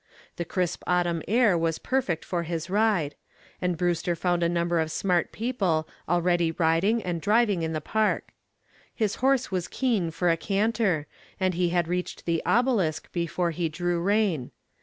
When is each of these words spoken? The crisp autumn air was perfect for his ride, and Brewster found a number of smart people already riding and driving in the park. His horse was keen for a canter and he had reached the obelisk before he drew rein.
The 0.37 0.45
crisp 0.45 0.81
autumn 0.87 1.21
air 1.27 1.55
was 1.55 1.77
perfect 1.77 2.25
for 2.25 2.41
his 2.41 2.71
ride, 2.71 3.13
and 3.61 3.77
Brewster 3.77 4.15
found 4.15 4.41
a 4.41 4.49
number 4.49 4.79
of 4.79 4.89
smart 4.91 5.31
people 5.31 5.87
already 6.09 6.51
riding 6.53 7.03
and 7.03 7.21
driving 7.21 7.61
in 7.61 7.73
the 7.73 7.81
park. 7.81 8.31
His 8.95 9.17
horse 9.21 9.51
was 9.51 9.67
keen 9.67 10.09
for 10.09 10.31
a 10.31 10.37
canter 10.37 11.05
and 11.39 11.53
he 11.53 11.69
had 11.69 11.87
reached 11.87 12.25
the 12.25 12.41
obelisk 12.47 13.11
before 13.11 13.51
he 13.51 13.69
drew 13.69 14.01
rein. 14.01 14.49